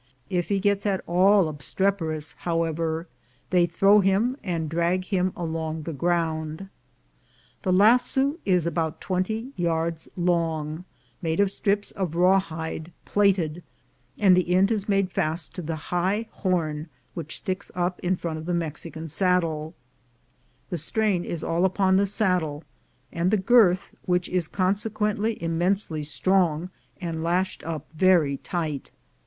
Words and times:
If 0.31 0.49
he 0.49 0.59
gets 0.59 0.87
at 0.87 1.03
all 1.05 1.47
obstreperous, 1.47 2.33
however, 2.39 3.07
they 3.51 3.67
throw 3.67 3.99
him, 3.99 4.35
and 4.43 4.67
drag 4.67 5.05
him 5.05 5.31
along 5.37 5.83
the 5.83 5.93
ground. 5.93 6.69
The 7.61 7.71
lasso 7.71 8.39
is 8.43 8.65
about 8.65 8.99
twenty 8.99 9.51
yards 9.55 10.09
long, 10.17 10.85
made 11.21 11.39
of 11.39 11.51
strips 11.51 11.91
of 11.91 12.15
rawhide 12.15 12.91
plaited, 13.05 13.61
and 14.17 14.35
the 14.35 14.49
end 14.55 14.71
is 14.71 14.89
made 14.89 15.11
fast 15.11 15.53
to 15.53 15.61
the 15.61 15.75
high 15.91 16.27
horn 16.31 16.87
which 17.13 17.35
sticks 17.37 17.69
up 17.75 17.99
in 17.99 18.15
front 18.15 18.39
of 18.39 18.47
the 18.47 18.55
Mexican 18.55 19.07
saddle; 19.07 19.75
the 20.71 20.79
strain 20.79 21.23
is 21.23 21.43
all 21.43 21.63
upon 21.63 21.97
the 21.97 22.07
saddle, 22.07 22.63
and 23.11 23.29
the 23.29 23.37
girth, 23.37 23.89
which 24.07 24.27
is 24.29 24.47
consequently 24.47 25.33
immensely 25.43 26.01
strong, 26.01 26.71
and 26.99 27.21
lashed 27.21 27.63
up 27.63 27.93
very 27.93 28.37
tight. 28.37 28.89